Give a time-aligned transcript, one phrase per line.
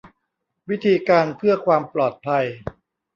[0.69, 2.45] วิธีการเพื่อความปลอดภัย